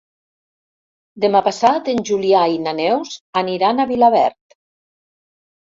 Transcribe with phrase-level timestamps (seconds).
[1.25, 3.13] Demà passat en Julià i na Neus
[3.45, 4.61] aniran a Vilaverd.